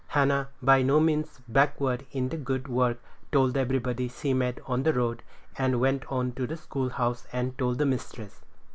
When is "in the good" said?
2.11-2.67